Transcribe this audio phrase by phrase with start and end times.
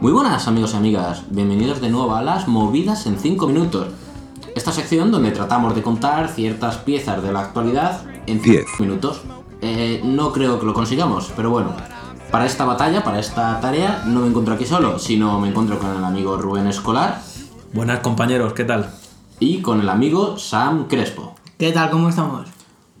[0.00, 3.88] Muy buenas amigos y amigas, bienvenidos de nuevo a las movidas en 5 minutos.
[4.54, 9.22] Esta sección donde tratamos de contar ciertas piezas de la actualidad en 5 minutos.
[9.60, 11.72] Eh, no creo que lo consigamos, pero bueno,
[12.30, 15.96] para esta batalla, para esta tarea, no me encuentro aquí solo, sino me encuentro con
[15.96, 17.20] el amigo Rubén Escolar
[17.72, 18.90] Buenas compañeros, ¿qué tal?
[19.40, 21.34] y con el amigo Sam Crespo.
[21.58, 21.90] ¿Qué tal?
[21.90, 22.48] ¿Cómo estamos?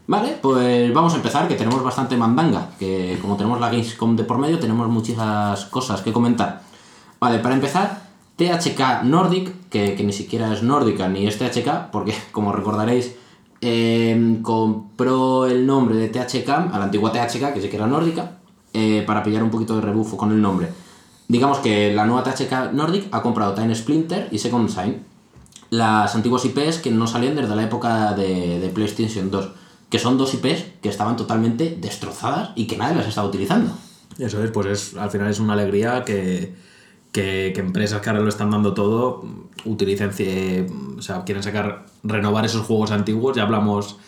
[0.06, 4.24] Vale, pues vamos a empezar, que tenemos bastante mandanga, que como tenemos la Gamescom de
[4.24, 6.67] por medio, tenemos muchas cosas que comentar.
[7.20, 8.02] Vale, para empezar,
[8.36, 13.14] THK Nordic, que, que ni siquiera es nórdica ni es THK, porque como recordaréis,
[13.60, 18.38] eh, compró el nombre de THK a la antigua THK, que sí que era nórdica,
[18.72, 20.68] eh, para pillar un poquito de rebufo con el nombre.
[21.26, 25.02] Digamos que la nueva THK Nordic ha comprado Time Splinter y Second Sign,
[25.70, 29.50] las antiguas IPs que no salían desde la época de, de PlayStation 2,
[29.90, 33.72] que son dos IPs que estaban totalmente destrozadas y que nadie las estaba utilizando.
[34.18, 36.54] Eso es, pues es, al final es una alegría que,
[37.12, 39.24] que, que empresas que ahora lo están dando todo
[39.64, 40.10] utilicen,
[40.98, 43.98] o sea, quieren sacar, renovar esos juegos antiguos, ya hablamos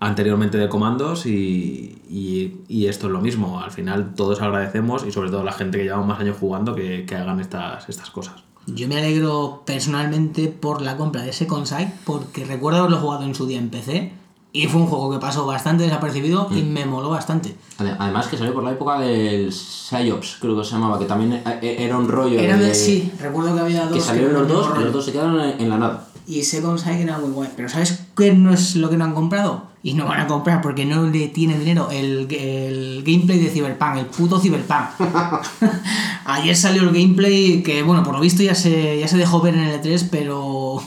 [0.00, 5.12] anteriormente de comandos y, y, y esto es lo mismo, al final todos agradecemos y
[5.12, 8.42] sobre todo la gente que lleva más años jugando que, que hagan estas, estas cosas.
[8.66, 13.34] Yo me alegro personalmente por la compra de ese Sight porque recuerdo haberlo jugado en
[13.34, 14.12] su día en PC
[14.52, 17.56] y fue un juego que pasó bastante desapercibido y me moló bastante.
[17.78, 21.32] Ade- Además que salió por la época del Psyops, creo que se llamaba, que también
[21.32, 22.74] e- e- era un rollo Era de...
[22.74, 25.60] sí, recuerdo que había dos que salieron los dos y los dos se quedaron en
[25.60, 26.08] en la nada.
[26.26, 27.48] Y Second Sight era muy guay.
[27.56, 29.64] Pero ¿sabes qué no es lo que no han comprado?
[29.82, 31.88] Y no van a comprar porque no le tienen dinero.
[31.90, 34.84] El, el gameplay de Cyberpunk, el puto Cyberpunk.
[36.24, 39.54] Ayer salió el gameplay que, bueno, por lo visto ya se, ya se dejó ver
[39.54, 40.80] en el E3, pero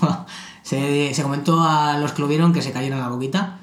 [0.65, 3.59] se, se comentó a los que lo vieron que se cayeron la boquita.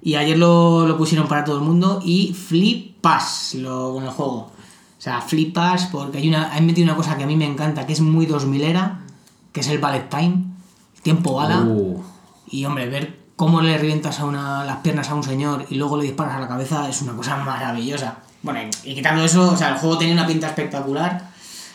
[0.00, 4.36] Y ayer lo, lo pusieron para todo el mundo y flipas lo, con el juego.
[4.98, 7.86] O sea, flipas porque hay una, han metido una cosa que a mí me encanta,
[7.86, 9.00] que es muy 2000era,
[9.52, 10.44] que es el ballet time,
[11.02, 11.60] tiempo bala.
[11.60, 12.02] Uh,
[12.50, 15.98] Y hombre, ver cómo le revientas a una, las piernas a un señor y luego
[15.98, 18.16] le disparas a la cabeza es una cosa maravillosa.
[18.42, 21.30] Bueno, y, y quitando eso, o sea, el juego tenía una pinta espectacular.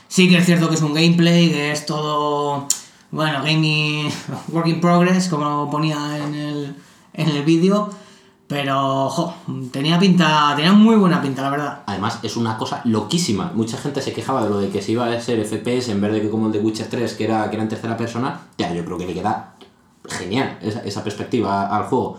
[0.07, 2.67] Sí que es cierto que es un gameplay, que es todo,
[3.11, 4.09] bueno, gaming,
[4.51, 6.75] work in progress, como ponía en el,
[7.13, 7.89] en el vídeo.
[8.47, 9.33] Pero, jo,
[9.71, 11.83] tenía pinta, tenía muy buena pinta, la verdad.
[11.85, 13.51] Además, es una cosa loquísima.
[13.55, 16.11] Mucha gente se quejaba de lo de que se iba a ser FPS en vez
[16.11, 18.41] de que como el de Witcher 3, que era, que era en tercera persona.
[18.57, 19.53] Ya, yo creo que le queda
[20.09, 22.17] genial esa, esa perspectiva al juego.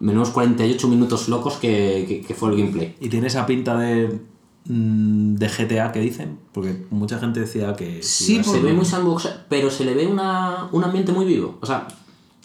[0.00, 2.96] Menos 48 minutos locos que, que- que fue el gameplay.
[3.00, 4.20] y tiene esa pinta de,
[4.64, 8.02] de GTA que dicen, porque mucha gente decía que...
[8.02, 11.58] Sí, ve muy sandbox, pero se le ve una, un ambiente muy vivo.
[11.60, 11.88] O sea,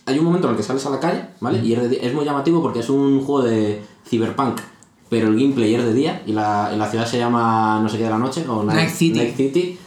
[0.05, 1.63] hay un momento en el que sales a la calle, ¿vale?
[1.63, 4.59] Y es, de di- es muy llamativo porque es un juego de cyberpunk,
[5.09, 7.97] pero el gameplay es de día y la, y la ciudad se llama no sé
[7.97, 9.19] qué de la noche, o Night City.
[9.19, 9.77] Night City.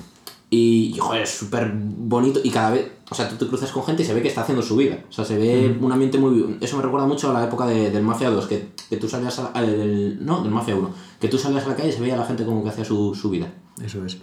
[0.50, 3.82] Y, y, joder, es súper bonito y cada vez, o sea, tú te cruzas con
[3.84, 4.98] gente y se ve que está haciendo su vida.
[5.08, 6.56] O sea, se ve un ambiente muy.
[6.60, 9.38] Eso me recuerda mucho a la época de- del Mafia 2, que, que tú salías
[9.38, 12.00] a la, el- no, del Mafia 1, que tú salías a la calle y se
[12.00, 13.52] veía la gente como que hacía su, su vida.
[13.84, 14.18] Eso es.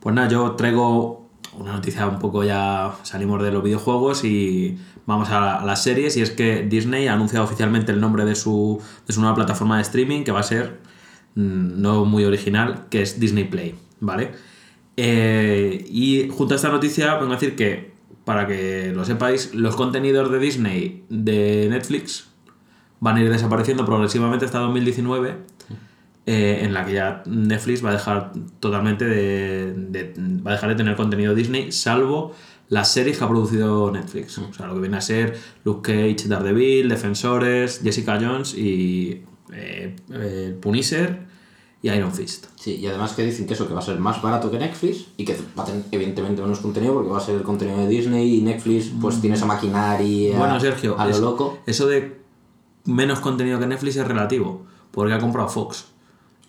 [0.00, 1.26] Pues nada, yo traigo
[1.58, 2.94] una noticia un poco ya.
[3.02, 4.76] Salimos de los videojuegos y
[5.06, 6.16] vamos a, a las series.
[6.18, 9.76] Y es que Disney ha anunciado oficialmente el nombre de su, de su nueva plataforma
[9.76, 10.80] de streaming, que va a ser
[11.36, 14.32] mm, no muy original, que es Disney Play, ¿vale?
[14.98, 17.95] Eh, y junto a esta noticia, vengo a decir que,
[18.26, 22.28] para que lo sepáis, los contenidos de Disney de Netflix
[23.00, 25.36] van a ir desapareciendo progresivamente hasta 2019
[26.26, 30.12] eh, en la que ya Netflix va a dejar totalmente de, de-
[30.44, 32.34] va a dejar de tener contenido Disney salvo
[32.68, 34.36] las series que ha producido Netflix.
[34.38, 39.22] O sea lo que viene a ser Luke Cage Daredevil Defensores Jessica Jones y
[39.52, 41.25] eh, eh, Punisher
[41.86, 42.46] y Iron Fist.
[42.56, 45.06] Sí, y además que dicen que eso, que va a ser más barato que Netflix
[45.16, 47.86] y que va a tener evidentemente menos contenido porque va a ser el contenido de
[47.88, 51.58] Disney y Netflix pues tiene esa maquinaria bueno Sergio a lo es- loco.
[51.66, 52.20] eso de
[52.84, 55.86] menos contenido que Netflix es relativo porque ha comprado Fox.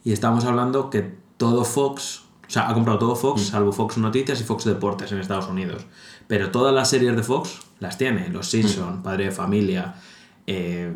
[0.03, 4.39] Y estamos hablando que todo Fox o sea ha comprado todo Fox salvo Fox Noticias
[4.41, 5.85] y Fox Deportes en Estados Unidos.
[6.27, 9.95] Pero todas las series de Fox las tiene Los Simpson Padre de Familia
[10.47, 10.93] eh,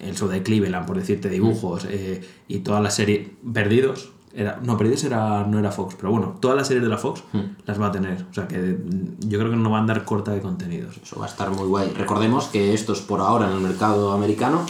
[0.00, 4.78] el show de Cleveland por decirte dibujos eh, y todas las series Perdidos era, no,
[4.78, 7.22] Perdidos era, no era Fox, pero bueno, todas las series de la Fox
[7.66, 8.24] las va a tener.
[8.30, 10.96] O sea que mm, yo creo que no va a andar corta de contenidos.
[11.02, 11.90] Eso va a estar muy guay.
[11.90, 14.64] Recordemos que esto es por ahora en el mercado americano,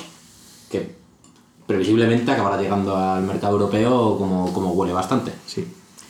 [0.68, 0.96] que
[1.66, 5.32] previsiblemente acabará llegando al mercado europeo como, como huele bastante.
[5.46, 5.66] Sí.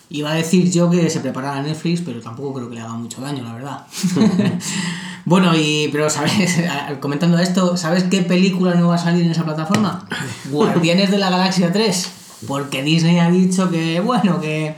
[0.09, 3.21] Iba a decir yo que se preparara Netflix, pero tampoco creo que le haga mucho
[3.21, 3.87] daño, la verdad.
[5.25, 6.59] bueno, y pero sabes,
[7.01, 10.07] comentando esto, ¿sabes qué película no va a salir en esa plataforma?
[10.51, 12.11] Guardianes de la Galaxia 3.
[12.47, 14.75] Porque Disney ha dicho que, bueno, que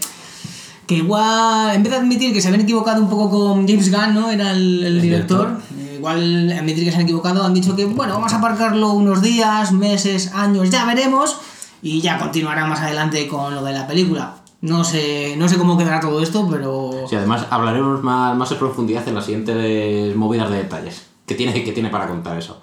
[0.87, 4.13] que igual, en vez de admitir que se habían equivocado un poco con James Gunn,
[4.15, 4.31] ¿no?
[4.31, 5.59] Era el, el director.
[5.79, 9.23] eh, Igual admitir que se han equivocado, han dicho que, bueno, vamos a aparcarlo unos
[9.23, 11.39] días, meses, años, ya veremos.
[11.81, 14.35] Y ya continuará más adelante con lo de la película.
[14.65, 16.91] No sé, no sé cómo quedará todo esto, pero...
[17.07, 21.63] Sí, además hablaremos más, más en profundidad en las siguientes movidas de detalles que tiene,
[21.63, 22.57] que tiene para contar eso.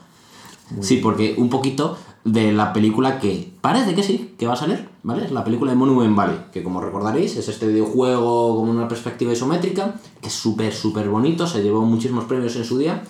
[0.80, 4.90] sí, porque un poquito de la película que parece que sí, que va a salir,
[5.04, 5.26] ¿vale?
[5.26, 9.32] Es la película de Monument Valley, que como recordaréis es este videojuego con una perspectiva
[9.32, 13.04] isométrica, que es súper, súper bonito, se llevó muchísimos premios en su día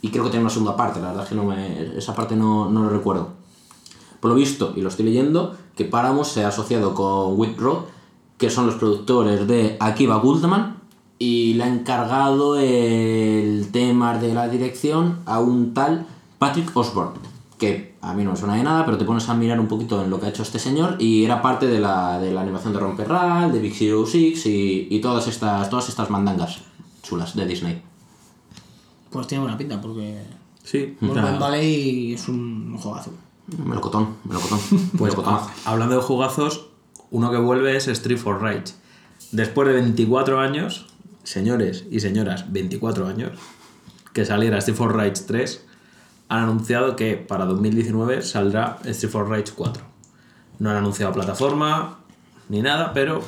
[0.00, 2.34] y creo que tiene una segunda parte, la verdad es que no me, esa parte
[2.34, 3.28] no, no lo recuerdo.
[4.20, 7.97] Por lo visto, y lo estoy leyendo, que Paramount se ha asociado con Road,
[8.38, 10.76] que son los productores de Akiva Goldman,
[11.18, 16.06] y le ha encargado el tema de la dirección a un tal
[16.38, 17.18] Patrick Osborne,
[17.58, 20.00] que a mí no me suena de nada, pero te pones a mirar un poquito
[20.04, 22.72] en lo que ha hecho este señor, y era parte de la, de la animación
[22.72, 26.60] de Romperral, de Big Hero 6 y, y todas, estas, todas estas mandangas
[27.02, 27.82] chulas de Disney.
[29.10, 30.22] Pues tiene buena pinta, porque...
[30.62, 33.10] Sí, Valley es un juegazo.
[33.64, 34.58] Melocotón, melocotón,
[34.98, 35.50] Pues melocotonazo.
[35.64, 36.67] a- hablando de jugazos,
[37.10, 38.74] uno que vuelve es Street for Rage.
[39.32, 40.86] Después de 24 años,
[41.22, 43.32] señores y señoras, 24 años,
[44.12, 45.64] que saliera Street for Rage 3,
[46.28, 49.82] han anunciado que para 2019 saldrá Street for Rage 4.
[50.58, 51.98] No han anunciado plataforma
[52.48, 53.20] ni nada, pero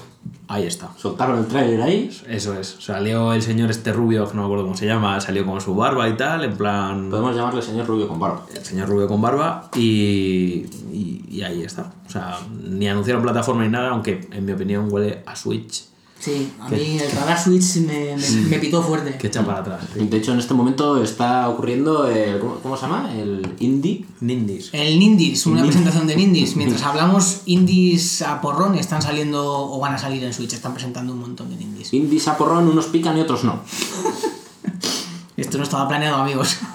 [0.49, 0.90] ahí está.
[0.96, 2.76] Soltaron el trailer ahí, Eso es.
[2.81, 5.75] Salió el señor este rubio, que no me acuerdo cómo se llama, salió con su
[5.75, 7.11] barba y tal, en plan...
[7.11, 8.44] podemos llamarle señor rubio con barba.
[8.55, 11.93] el señor rubio con barba y, y, y ahí está.
[12.06, 15.89] O sea, ni anunciaron plataforma ni nada, aunque en mi opinión huele a Switch
[16.20, 19.17] Sí, a mí el radar Switch me, me, me pitó fuerte.
[19.17, 19.81] que echa para atrás.
[19.94, 20.05] sí.
[20.06, 22.38] De hecho, en este momento está ocurriendo el.
[22.38, 23.11] ¿Cómo, cómo se llama?
[23.17, 24.05] El indie.
[24.20, 24.69] Nindis.
[24.72, 26.56] El Nindies, una presentación de Nindies.
[26.56, 30.52] Mientras hablamos, Indies a porrón están saliendo o van a salir en Switch.
[30.52, 31.94] Están presentando un montón de Nindies.
[31.94, 33.62] Indie saporrón, unos pican y otros no.
[35.38, 36.56] Esto no estaba planeado, amigos.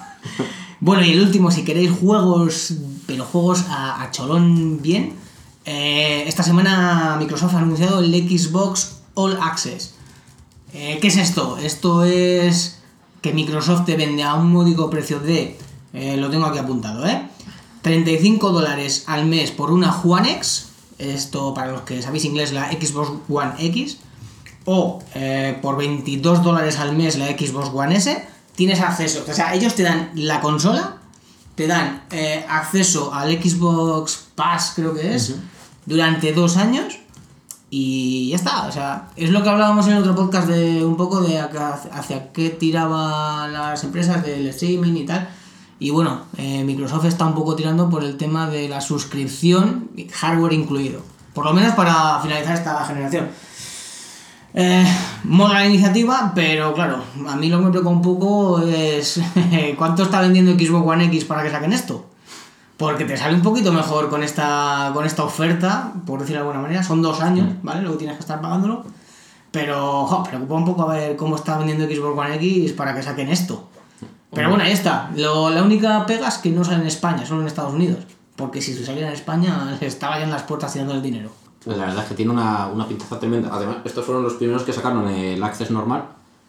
[0.81, 2.73] Bueno, y el último, si queréis juegos,
[3.07, 5.13] pero juegos a, a cholón bien.
[5.63, 9.93] eh, esta semana Microsoft ha anunciado el Xbox All Access.
[10.73, 11.57] Eh, ¿Qué es esto?
[11.57, 12.79] Esto es
[13.21, 15.57] que Microsoft te vende a un módico precio de,
[15.93, 17.27] eh, lo tengo aquí apuntado, ¿eh?
[17.81, 20.67] 35 dólares al mes por una One X,
[20.97, 23.97] esto para los que sabéis inglés, la Xbox One X,
[24.65, 29.53] o eh, por 22 dólares al mes la Xbox One S, tienes acceso, o sea,
[29.53, 30.97] ellos te dan la consola,
[31.55, 35.35] te dan eh, acceso al Xbox Pass, creo que es,
[35.85, 36.97] durante dos años
[37.77, 41.19] y ya está, o sea, es lo que hablábamos en otro podcast de un poco
[41.19, 45.27] de hacia qué tiraban las empresas del streaming y tal.
[45.77, 50.53] Y bueno, eh, Microsoft está un poco tirando por el tema de la suscripción, hardware
[50.53, 51.01] incluido.
[51.33, 53.27] Por lo menos para finalizar esta generación.
[54.53, 54.85] Eh,
[55.25, 59.19] mola la iniciativa, pero claro, a mí lo que me preocupa un poco es
[59.77, 62.05] cuánto está vendiendo Xbox One X para que saquen esto.
[62.77, 66.61] Porque te sale un poquito mejor con esta, con esta oferta, por decirlo de alguna
[66.61, 66.83] manera.
[66.83, 67.81] Son dos años, ¿vale?
[67.81, 68.83] Luego tienes que estar pagándolo.
[69.51, 73.01] Pero, jo, preocupa un poco a ver cómo está vendiendo Xbox One X para que
[73.01, 73.69] saquen esto.
[74.33, 75.09] Pero bueno, ahí está.
[75.15, 77.99] Lo- la única pega es que no sale en España, solo en Estados Unidos.
[78.35, 81.29] Porque si saliera en España, estaba ya en las puertas tirando el dinero.
[81.63, 83.49] Pues la verdad es que tiene una, una pintaza tremenda.
[83.53, 86.03] Además, estos fueron los primeros que sacaron el Access normal,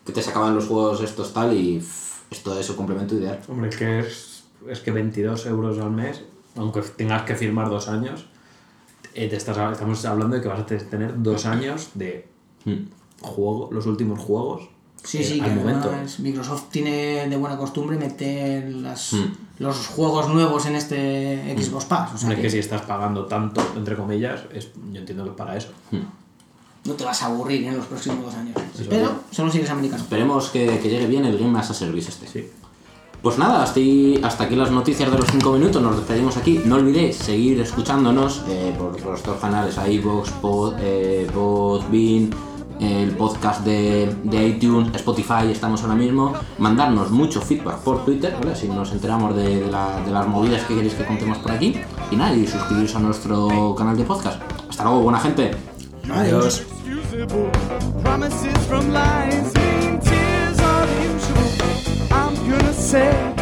[0.05, 3.39] que te sacaban los juegos estos tal y pff, esto es su complemento ideal.
[3.49, 4.36] Hombre, que es,
[4.71, 6.23] es que 22 euros al mes,
[6.57, 8.27] aunque tengas que firmar dos años,
[9.15, 12.29] eh, te estás, estamos hablando de que vas a tener dos años de
[13.21, 14.69] juego, los últimos juegos.
[15.03, 15.89] Sí, eh, sí, que momento.
[15.89, 19.33] además Microsoft tiene de buena costumbre meter las, Hmm.
[19.61, 22.15] los juegos nuevos en este Xbox Pass.
[22.15, 25.31] O sea Hombre, que que si estás pagando tanto, entre comillas, es, yo entiendo que
[25.31, 25.69] es para eso.
[26.85, 28.57] no te vas a aburrir en los próximos dos años.
[28.75, 29.37] Eso Pero es.
[29.37, 30.03] solo si eres americano.
[30.03, 32.27] Esperemos que, que llegue bien el Game as a Service este.
[32.27, 32.51] Sí.
[33.23, 36.61] Pues nada, hasta, ahí- hasta aquí las noticias de los 5 minutos, nos despedimos aquí.
[36.65, 42.31] No olvidéis seguir escuchándonos eh, por, nuestros canales, iVoox, Pod, eh, Podbean,
[42.79, 46.35] el podcast de, de iTunes, Spotify, estamos ahora mismo.
[46.59, 48.53] Mandarnos mucho feedback por Twitter, ¿vale?
[48.53, 51.81] Así nos enteramos de, de la- de las movidas que queréis que contemos por aquí.
[52.13, 54.41] Y nada, y suscribiros a nuestro canal de podcast.
[54.69, 55.51] Hasta luego, buena gente.
[56.13, 56.63] Adiós.
[62.87, 63.36] você.